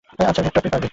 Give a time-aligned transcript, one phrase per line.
[0.29, 0.89] আচ্ছা, ভিক্টর, তুই পারবি।